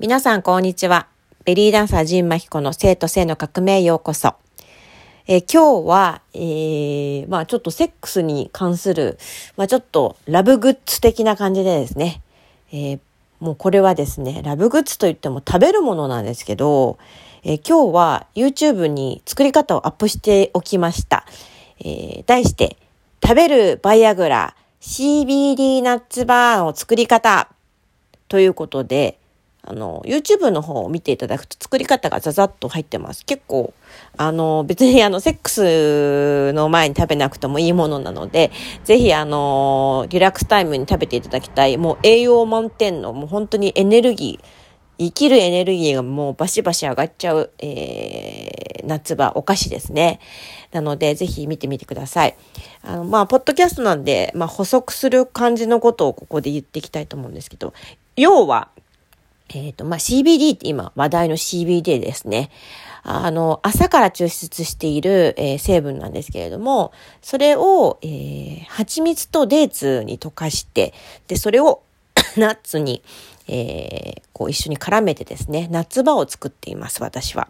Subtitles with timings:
[0.00, 1.08] 皆さん、こんにちは。
[1.44, 4.32] ベリーダンサージンマヒコの生と性の革命ようこそ。
[5.26, 9.18] え今日は、えーまあちょっとセックスに関する、
[9.58, 12.22] まあちょっとラブグッズ的な感じでですね、
[12.72, 13.00] えー
[13.40, 16.96] もうこれはですね、ラブグッズといっても食べるものなんですけど、
[17.44, 21.26] え今日は YouTube に作り方をアップしておきました。
[21.84, 22.78] え題して、
[23.22, 27.50] 食べるバイアグラ CBD ナッツバーの作り方
[28.28, 29.19] ということで、
[29.70, 33.24] あの、YouTube の方を見ていただくと作り方がザザッと入ってます。
[33.24, 33.72] 結構、
[34.16, 38.50] あの、別にあの、セックスの前に食べなくてもいいものなので、
[38.82, 44.46] ぜひあの、リラックスタイムに食べていただきたい、もう栄養満点の、もう本当にエネルギー、
[44.98, 50.18] 生きるエネルギーがもうバシバシ上がっちゃう、えー、夏場お菓子ですね。
[50.72, 52.36] なので、ぜひ見てみてください。
[52.82, 57.72] あの、まあ、ポッドキャストなんで、まあ、補足する感じのことをここで言っていきたいと思うんですけど、
[58.16, 58.68] 要は、
[59.54, 62.50] えっ、と、まあ、CBD って今話題の CBD ですね。
[63.02, 66.92] あの、朝から抽出している、えー成分なんですけれども、
[67.22, 70.94] それを、えー蜂蜜とデーツに溶かして、
[71.26, 71.82] で、それを
[72.36, 73.02] ナッツに、
[73.48, 77.48] えーこう一緒に絡めてですね、夏場を作っています、私は。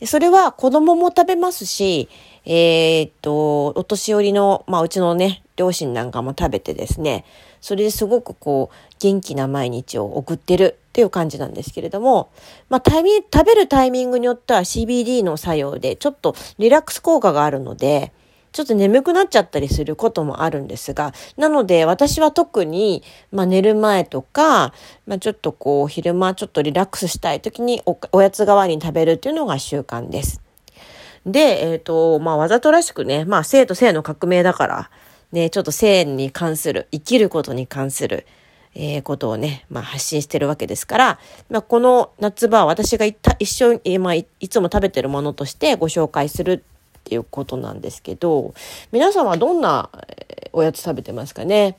[0.00, 2.10] でそれは子供も食べますし、
[2.44, 7.24] えーっと、お年寄りの、まあ、うちのね、両親なんかも食べてですね、
[7.62, 12.30] それですごくこう、元気な毎日を送ってるっていう感じなんですけれども、
[12.70, 18.14] まあ、タイミ食べるタイミングによっては CBD の作用でちょっとリラックス効果があるので、
[18.52, 24.72] ちょっと眠くなっちゃったりすることもあるんですが、なので私は特に、まあ、寝る前とか、
[25.06, 30.40] まあ、ちょっとこう昼間ちょっとリラックスしたい時におおやつ代わりに食べるっていうのが習慣です。
[31.26, 34.90] で、えっ、と、まあ、わざとらしくね、まあ、性と性の革命だから、
[35.32, 38.26] ね、ちょっと性に関する、生きることに関する、
[38.78, 46.62] えーことをね、まあ、発信してるわけですから、まあ、この夏場は私が一緒に、えまあ、いつも食べてるものとしてご紹介する
[46.98, 48.52] っていうことなんですけど、
[48.92, 49.88] 皆さんはどんな
[50.52, 51.78] おやつ食べてますかね？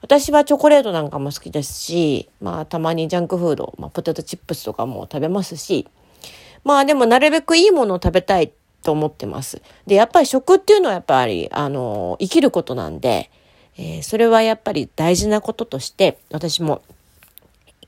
[0.00, 5.86] 私はチョコレートなんかも好きですし、まあ、たまにジャンクフード、まあ、ポテトチップスとかも食べますし、
[6.64, 9.60] まあでもなるべくいいものを食べたいと思ってます。
[9.86, 13.28] で、やっぱり食っていうのはやっぱり、あの、生きることなんで、
[13.78, 16.82] えーそれはやっぱり大事なこととして、私も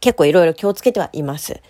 [0.00, 1.60] 結構いろいろ気をつけてはいます。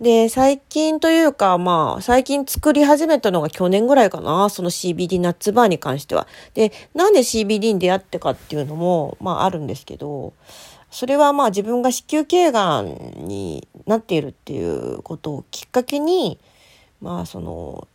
[0.00, 6.26] で、最近というか、まあ、最近作り始めたのが去年ぐらいかな、その CBD ナッツバーに関しては。
[6.52, 10.34] で、なんで CBD に出会ってかっていうのも、まああるんですけど、
[10.90, 12.86] それはまあ自分が子宮頸がん
[13.26, 16.38] になっているっていうことをきっかけに、
[17.00, 17.88] まあその、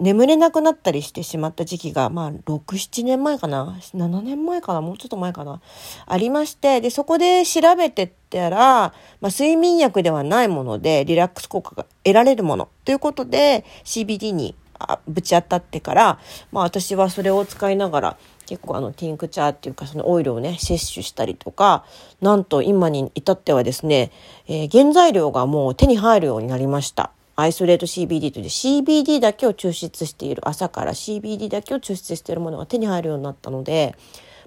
[0.00, 4.80] 眠れなくなったりしてしまった時期が、まあ、6、7年前かな ?7 年前かな？
[4.80, 5.60] もうちょっと前かな？
[6.06, 16.20] ありまして、で、そこで調べてったら、まあ、睡眠薬ではないもので、リラックス効果が得られるものということで、CBD にあぶち当たってから、
[16.52, 21.84] まあ、私はそれを使いながら、結構あの、ティンクチャーっていうか、そのオイルをね、摂取したりとか、
[22.20, 24.12] なんと今に至ってはですね、
[24.46, 27.10] えー原材料がもう手に入るようになりました。
[27.40, 33.94] アイソレート CBD という CBD だけを抽出している麻から CBD だけを抽出しているものが手に入るようになったので、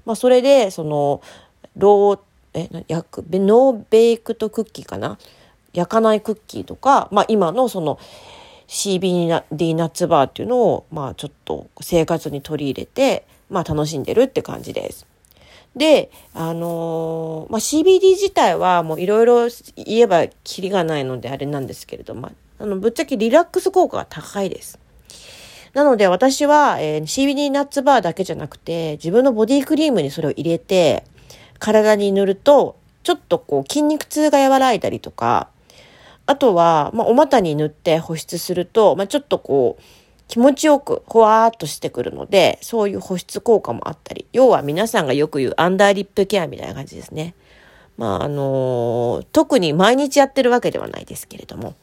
[0.05, 1.21] まあ、それでその
[1.77, 2.19] ロー
[2.53, 5.17] えな焼く no baked クッキーかな？
[5.71, 7.97] 焼かないクッキーとか、まあ、今のその
[8.67, 15.07] CBD ナッツバーっていうのを、まあ、ちょっと生活に取り入れて、まあ、楽しんでるって感じです。
[15.75, 24.79] で、あのーまあ、CBD 自体はもういろいろ言えばキリがないのであれなんですけれども、あの、ぶっちゃけリラックス効果が高いです。
[25.73, 31.05] なので私は、えー CBD ナッツバーだけじゃなくて、自分のボディクリームにそれを入れて、
[31.59, 35.47] 体に塗ると、ちょっとこう筋肉痛が和らいだりとか、
[36.25, 39.83] あとは、まあ、お股に塗って保湿すると、まあ、ちょっとこう、
[40.31, 47.35] 気持ちよく、ほわーっとしてくるので、そういう保湿効果もあったり、要は皆さんがよく言うアンダーリップケアみたいな感じですね。
[47.97, 51.75] まあ、あのー特に毎日やってるわけではないですけれども、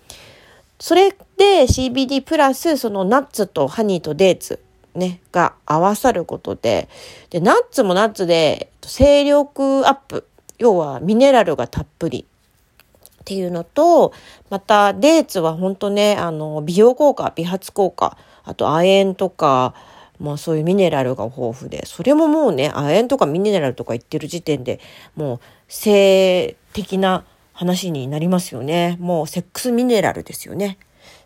[0.80, 4.60] それで CBD プラスそのナッツとハニーとデーツ
[4.94, 6.88] ね、が合わさることで、
[7.28, 10.26] で、ナッツもナッツで精力アップ、
[10.56, 14.14] 要はミネラルがたっぷりっていうのと、
[14.48, 18.16] またデーツは本当ね、あの、美容効果、美髪効果、
[18.48, 19.74] あと亜鉛とか、
[20.18, 24.80] まあそういうミネラルが豊富で、それももうね、亜鉛とかミネラルとか言ってる時点で
[25.16, 28.96] もう性的な話になりますよね。
[29.00, 30.78] もうセックスミネラルですよね。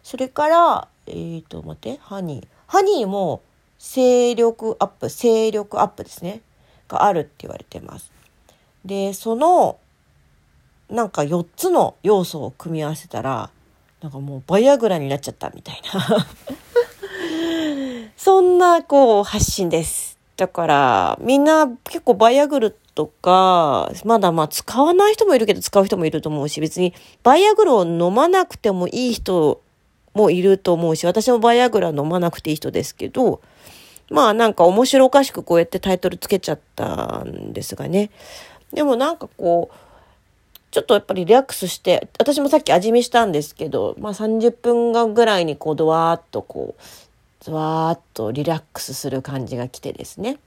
[0.02, 2.46] それから、えーと、待って、ハニー。
[2.66, 3.42] ハニーも
[3.78, 6.40] 精力アップ、精力アップですね。
[6.88, 8.10] があるって言われてます。
[8.84, 9.78] で、その、
[10.90, 13.50] なんか4つの要素を組み合わせたら、
[14.02, 16.26] なんかもうバイアグラになっちゃったみたいな
[18.24, 20.16] そんなこう発信です。
[20.36, 29.60] だからみんな結構バイアグルとか、まだまあ使わない人もいるけど使う人もいると思うし、別にバイアグルを飲まなくてもいい人
[30.14, 33.40] もいると思うし、私もバイアグラ飲まなくていい人ですけど、
[34.08, 38.12] まあなんか面白おかしくこうやってタイトルつけちゃったんですがね。
[38.72, 39.74] でもなんかこう、
[40.70, 46.82] ちょっとやっぱりリラックスして、私もさっき味見したんですけど、まあ30分ぐらいにこうドワーッとこう、
[47.43, 50.39] ズワーッとリラックスする感じが来てですね。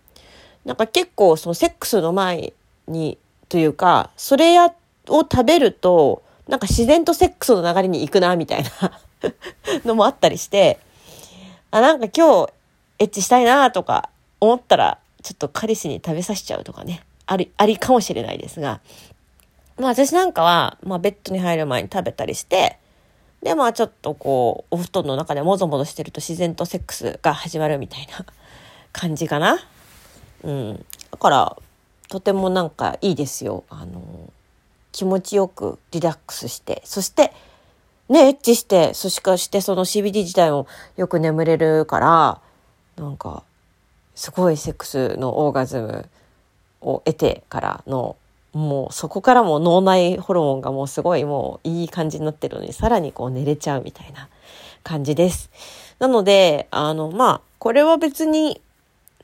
[0.64, 2.54] なんか結構そのセックスの前
[2.88, 3.18] に
[3.50, 4.74] というか、それや
[5.10, 9.00] を食べると、なんか自然とセックスの流れに行くな、みたいな
[9.86, 10.80] のもあったりして、
[11.72, 12.54] あ、なんか今日
[13.00, 14.10] エッチしたいなとか
[14.40, 18.80] 思ったら、ちょっと彼氏に食べさせちゃうとかね、あり、ありかもしれないですが、
[19.78, 22.78] まあ私なんかは、まあベッドに入る前に食べたりして、
[23.46, 28.26] でまあちょっとこう、お布団の中でもぞもぞしてると自然とセックスが始まるみたいな
[28.92, 29.60] 感じかな。
[30.44, 30.86] うん。
[31.12, 31.56] だから、
[32.10, 33.64] とてもなんかいいですよ。
[33.70, 34.02] あの、
[34.92, 37.34] 気持ちよくリラックスして、そして、
[38.10, 40.66] ね、エッチして、そしかしてその CBD 自体も
[40.98, 42.42] よく眠れるから、
[42.96, 43.44] なんか、
[44.16, 46.10] すごいセックスのオーガズム
[46.82, 48.16] を得てからの、
[48.56, 54.30] もうそこからも脳内ホルモンがもうすごいもういい感じになってるのに、さらにこう寝れちゃうみたいな
[54.84, 55.52] 感じです。
[56.00, 58.62] なので、あの、まあ、これは別に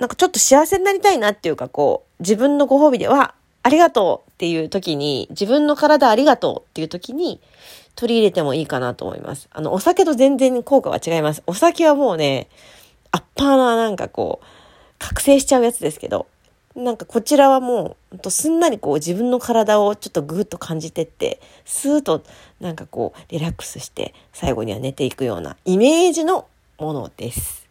[0.02, 7.40] なんかちょっと幸せになりたいなっていうか、こう、自分のご褒美では、ありがとうっていう時に、自分の体ありがとうっていう時に、
[7.96, 9.48] 取り入れてもいいかなと思います。
[9.52, 11.44] あの、お酒と全然効果は違います。
[11.46, 12.48] お酒はもうね、
[13.12, 14.46] アッパーななんかこう、
[14.98, 16.26] 覚醒しちゃうやつですけど、
[16.76, 22.24] なんかこちらはもう、とすんなりこう自分の体をちょっとぐーっと感じてって、スーッと
[22.60, 26.48] なんかこうリラックスして最後には寝ていくようなイメージの
[26.78, 27.62] ものです。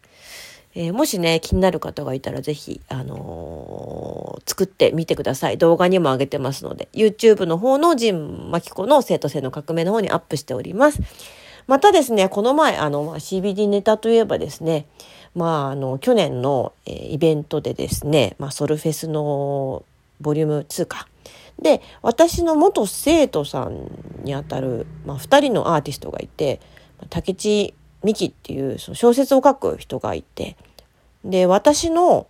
[0.73, 5.57] えー、もしね、気になる方がいたらぜひ、あのー、作ってみてください。
[5.57, 10.99] 動画にも上げてますので、YouTube の方のジン・マキコの生徒性の革命の方にアップしております。
[11.67, 14.85] またですね、この前、あの、CBD ネタといえばですね、
[15.35, 19.83] まあ、あの、去年の、えー、イベントでですね、まあ、ソルフェスの
[20.19, 21.07] ボリューム2か。
[21.61, 23.89] で、私の元生徒さん
[24.23, 26.59] にあたる、まあ、2人のアーティストがいて、
[27.09, 27.73] 竹地
[28.03, 30.57] ミキっていうその小説を書く人がいて、
[31.23, 32.27] で、私の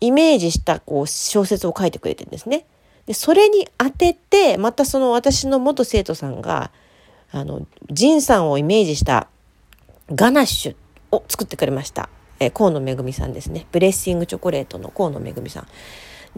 [0.00, 2.66] イメージしたこう小説を書いてくれてるんですね。
[3.06, 6.70] で、それに当てて、またその私の元生徒さんが、
[7.32, 9.28] あの、ジンさんをイメージした
[10.10, 10.76] ガナッシュ
[11.12, 12.08] を作ってくれました。
[12.38, 13.66] えー、河野めぐみさんですね。
[13.72, 15.66] ブレッシングチョコレートの河野めぐみさん。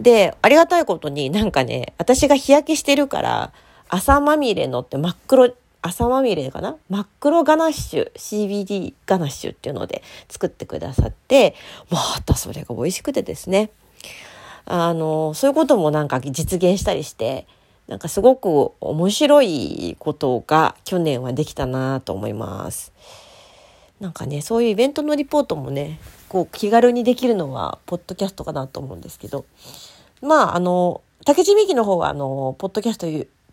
[0.01, 3.53] で、ありがたいことになんかね、私が日焼けしてるから、
[3.89, 5.51] 朝まみれのって真っ黒
[5.81, 6.75] 朝まみれかな？
[6.89, 11.55] 真っ黒ガナッシュ、CBD ガナッシュっていうので作ってくださって、
[11.89, 13.71] またそれが美味しくてですね。
[14.65, 17.47] あの、そういうこともなんか実現したりして、
[17.87, 22.93] なんかすごく面白いことが去年はできたなと思います。
[23.99, 25.99] なんかね、そういうイベントのリポートもね、
[26.29, 29.45] こう気軽にできるのは、ポッドキャストかなと思うんですけど、
[30.21, 33.07] まあ、あの、竹地美希の方は、あの、ポッドキャスト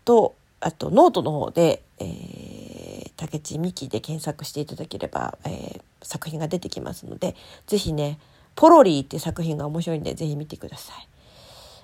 [0.05, 7.35] と、あとノートの方で、えー、竹地美希で検索していただければ、えー、作品が出てきますので、
[7.67, 8.17] ぜひね、
[8.55, 11.07] ポロリーって作品が面白いんで、ぜひ見てください。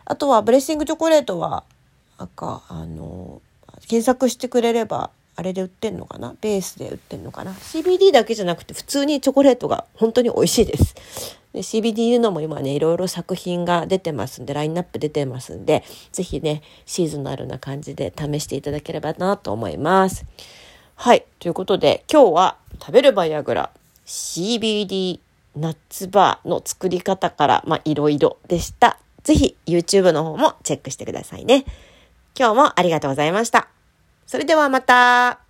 [0.05, 1.63] あとは、ブレッシングチョコレートは、
[2.17, 3.41] なんか、あの、
[3.87, 6.35] 検索してくれれば、あれで売ってんのかな？
[6.39, 10.95] ベースで売ってんのかな ?CBD だけじゃなくて普通にチョコレートが本当に美味しいです。
[11.53, 20.25] で CBD いうのも今ね、いろいろ作品が出てますんで、ラインナップ出てますんで、ぜひね、シーズナルな感じで試していただければなと思います。
[20.95, 21.25] はい。
[21.39, 23.71] ということで、今日は食べるバイアグラ
[24.05, 25.19] CBD
[25.55, 28.99] ナッツバーの作り方から、まあ、いろいろでした。
[29.23, 31.65] ぜひ YouTube の方もチェックしてくださいね。
[32.37, 33.67] 今日もありがとうございました。
[34.25, 35.42] それではまた。